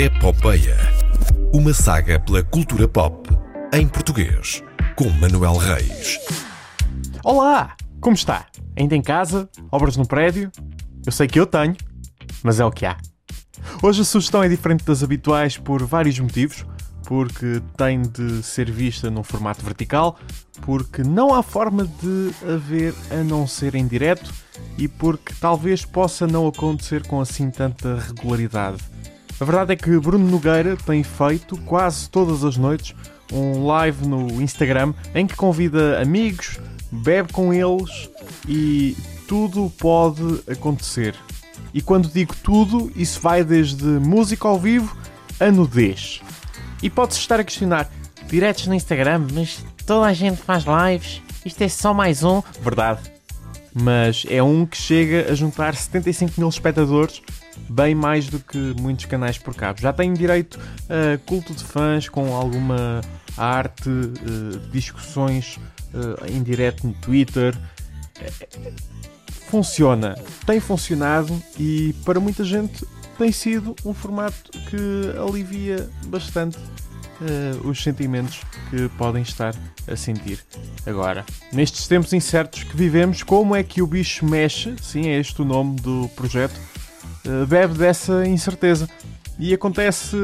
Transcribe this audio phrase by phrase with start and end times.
[0.00, 0.76] Epopeia.
[1.52, 3.28] Uma saga pela cultura pop
[3.74, 4.62] em português,
[4.94, 6.20] com Manuel Reis.
[7.24, 7.74] Olá!
[8.00, 8.46] Como está?
[8.76, 9.50] Ainda em casa?
[9.72, 10.52] Obras no prédio?
[11.04, 11.74] Eu sei que eu tenho,
[12.44, 12.96] mas é o que há.
[13.82, 16.64] Hoje a sugestão é diferente das habituais por vários motivos.
[17.02, 20.16] Porque tem de ser vista num formato vertical,
[20.60, 24.32] porque não há forma de haver a não ser em direto
[24.76, 28.78] e porque talvez possa não acontecer com assim tanta regularidade.
[29.40, 32.94] A verdade é que Bruno Nogueira tem feito quase todas as noites
[33.32, 36.58] um live no Instagram em que convida amigos,
[36.90, 38.10] bebe com eles
[38.48, 38.96] e
[39.28, 41.14] tudo pode acontecer.
[41.72, 44.96] E quando digo tudo, isso vai desde música ao vivo
[45.38, 46.20] a nudez.
[46.82, 47.90] E pode-se estar a questionar,
[48.26, 52.42] diretos no Instagram, mas toda a gente faz lives, isto é só mais um.
[52.60, 53.17] Verdade.
[53.74, 57.22] Mas é um que chega a juntar 75 mil espectadores,
[57.68, 59.80] bem mais do que muitos canais por cabo.
[59.80, 63.00] Já tem direito a culto de fãs com alguma
[63.36, 65.58] arte, eh, discussões
[65.94, 67.56] eh, em direto no Twitter.
[69.48, 72.84] Funciona, tem funcionado e para muita gente
[73.16, 76.58] tem sido um formato que alivia bastante
[77.20, 79.54] uh, os sentimentos que podem estar
[79.86, 80.44] a sentir
[80.86, 81.24] agora.
[81.52, 84.74] Nestes tempos incertos que vivemos, como é que o bicho mexe?
[84.80, 86.58] Sim, é este o nome do projeto.
[87.26, 88.88] Uh, bebe dessa incerteza.
[89.38, 90.16] E acontece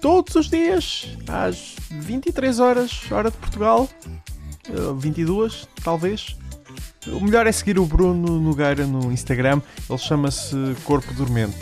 [0.00, 3.88] todos os dias, às 23 horas, hora de Portugal,
[4.68, 6.36] uh, 22 talvez.
[7.06, 10.54] O melhor é seguir o Bruno Nogueira no Instagram, ele chama-se
[10.84, 11.56] Corpo Dormente.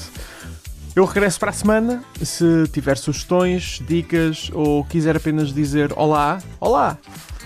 [0.99, 2.03] Eu regresso para a semana.
[2.21, 6.99] Se tiver sugestões, dicas ou quiser apenas dizer olá, olá,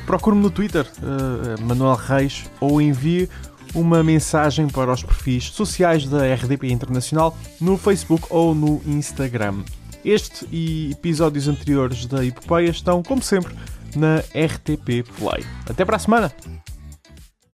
[0.06, 3.28] procure-me no Twitter, uh, Manuel Reis, ou envie
[3.74, 9.64] uma mensagem para os perfis sociais da RDP Internacional no Facebook ou no Instagram.
[10.02, 13.54] Este e episódios anteriores da Epopeia estão, como sempre,
[13.94, 15.44] na RTP Play.
[15.68, 16.32] Até para a semana!